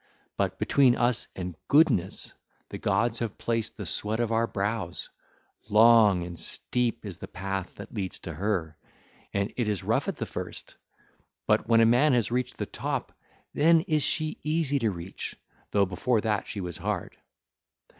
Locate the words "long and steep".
5.69-7.05